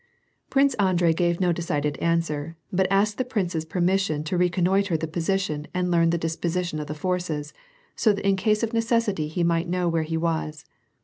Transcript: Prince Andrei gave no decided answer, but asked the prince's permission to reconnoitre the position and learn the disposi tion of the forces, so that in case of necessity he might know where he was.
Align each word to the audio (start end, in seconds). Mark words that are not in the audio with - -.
Prince 0.49 0.73
Andrei 0.79 1.13
gave 1.13 1.39
no 1.39 1.51
decided 1.53 1.95
answer, 1.99 2.55
but 2.73 2.87
asked 2.91 3.19
the 3.19 3.23
prince's 3.23 3.65
permission 3.65 4.23
to 4.23 4.35
reconnoitre 4.35 4.97
the 4.97 5.05
position 5.07 5.67
and 5.75 5.91
learn 5.91 6.09
the 6.09 6.17
disposi 6.17 6.65
tion 6.65 6.79
of 6.79 6.87
the 6.87 6.95
forces, 6.95 7.53
so 7.95 8.11
that 8.11 8.27
in 8.27 8.35
case 8.35 8.63
of 8.63 8.73
necessity 8.73 9.27
he 9.27 9.43
might 9.43 9.69
know 9.69 9.87
where 9.87 10.01
he 10.01 10.17
was. 10.17 10.65